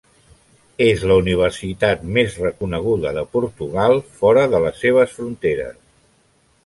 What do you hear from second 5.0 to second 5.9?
fronteres.